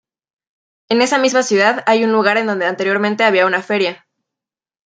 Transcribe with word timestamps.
En 0.89 1.03
esa 1.03 1.19
misma 1.19 1.43
ciudad 1.43 1.83
hay 1.85 2.03
un 2.03 2.11
lugar 2.11 2.37
en 2.37 2.47
donde 2.47 2.65
anteriormente 2.65 3.23
había 3.23 3.45
una 3.45 3.61
feria. 3.61 4.07